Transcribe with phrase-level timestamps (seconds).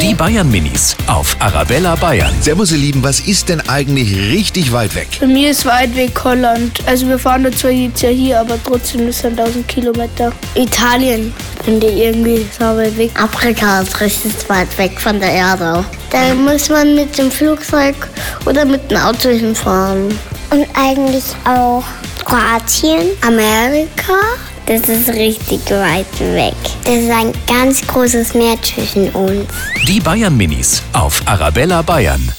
[0.00, 2.32] Die Bayern Minis auf Arabella Bayern.
[2.40, 5.08] Servus, ihr Lieben, was ist denn eigentlich richtig weit weg?
[5.18, 6.80] Bei mir ist weit weg Holland.
[6.86, 10.32] Also wir fahren da zwar jetzt ja hier, aber trotzdem ist es 1000 Kilometer.
[10.54, 11.34] Italien
[11.64, 13.10] finde ich irgendwie so weit weg.
[13.20, 15.84] Afrika ist richtig weit weg von der Erde.
[16.10, 17.96] Da muss man mit dem Flugzeug
[18.46, 20.16] oder mit dem Auto hinfahren.
[20.50, 21.84] Und eigentlich auch
[22.24, 24.14] Kroatien, Amerika.
[24.68, 26.52] Das ist richtig weit weg.
[26.84, 29.48] Das ist ein ganz großes Meer zwischen uns.
[29.86, 32.30] Die Bayern Minis auf Arabella Bayern.